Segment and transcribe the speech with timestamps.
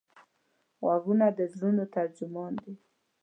[0.81, 2.73] غوږونه د زړونو ترجمان دي